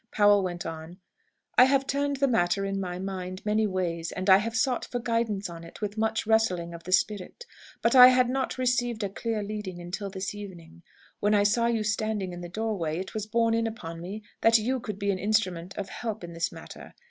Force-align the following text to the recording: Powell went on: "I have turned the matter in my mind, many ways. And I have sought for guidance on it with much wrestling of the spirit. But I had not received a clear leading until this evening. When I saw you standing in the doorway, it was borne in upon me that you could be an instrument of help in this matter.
Powell 0.09 0.41
went 0.41 0.65
on: 0.65 0.97
"I 1.59 1.65
have 1.65 1.85
turned 1.85 2.15
the 2.17 2.27
matter 2.27 2.65
in 2.65 2.79
my 2.79 2.97
mind, 2.97 3.45
many 3.45 3.67
ways. 3.67 4.11
And 4.11 4.31
I 4.31 4.37
have 4.37 4.55
sought 4.55 4.83
for 4.83 4.97
guidance 4.97 5.47
on 5.47 5.63
it 5.63 5.79
with 5.79 5.95
much 5.95 6.25
wrestling 6.25 6.73
of 6.73 6.85
the 6.85 6.91
spirit. 6.91 7.45
But 7.83 7.93
I 7.93 8.07
had 8.07 8.27
not 8.27 8.57
received 8.57 9.03
a 9.03 9.09
clear 9.09 9.43
leading 9.43 9.79
until 9.79 10.09
this 10.09 10.33
evening. 10.33 10.81
When 11.19 11.35
I 11.35 11.43
saw 11.43 11.67
you 11.67 11.83
standing 11.83 12.33
in 12.33 12.41
the 12.41 12.49
doorway, 12.49 12.97
it 12.97 13.13
was 13.13 13.27
borne 13.27 13.53
in 13.53 13.67
upon 13.67 14.01
me 14.01 14.23
that 14.41 14.57
you 14.57 14.79
could 14.79 14.97
be 14.97 15.11
an 15.11 15.19
instrument 15.19 15.77
of 15.77 15.89
help 15.89 16.23
in 16.23 16.33
this 16.33 16.51
matter. 16.51 16.95